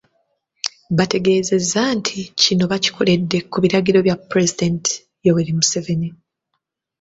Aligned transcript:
Bategeezezza 0.97 1.81
nti 1.97 2.17
kino 2.41 2.63
bakikoledde 2.71 3.37
ku 3.51 3.57
biragiro 3.63 3.99
bya 4.05 4.15
Pulezidenti 4.29 4.91
Yoweri 5.25 5.53
Museveni. 5.59 6.09